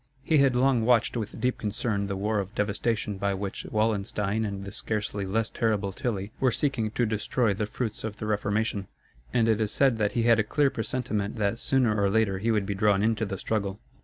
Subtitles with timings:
[0.23, 4.65] He had long watched with deep concern the war of devastation by which Wallenstein and
[4.65, 8.87] the scarcely less terrible Tilly were seeking to destroy the fruits of the Reformation;
[9.31, 12.49] and it is said that he had a clear presentiment that sooner or later he
[12.49, 13.79] would be drawn into the struggle.